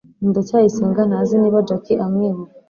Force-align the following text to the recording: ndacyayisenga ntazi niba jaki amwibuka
ndacyayisenga 0.29 1.01
ntazi 1.09 1.35
niba 1.37 1.65
jaki 1.67 1.93
amwibuka 2.05 2.53